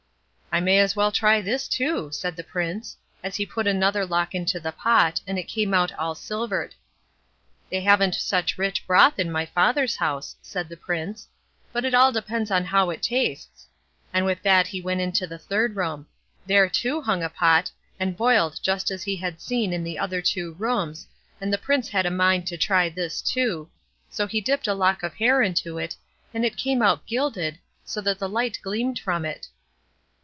[0.53, 4.35] "I may as well try this too", said the Prince, as he put another lock
[4.35, 6.75] into the pot, and it came out all silvered.
[7.69, 11.29] "They haven't such rich broth in my father's house", said the Prince;
[11.71, 13.65] "but it all depends on how it tastes",
[14.11, 16.05] and with that he went on into the third room.
[16.45, 20.51] There, too, hung a pot, and boiled just as he had seen in the two
[20.53, 21.07] other rooms,
[21.39, 23.69] and the Prince had a mind to try this too,
[24.09, 25.95] so he dipped a lock of hair into it,
[26.33, 29.47] and it came out gilded, so that the light gleamed from it.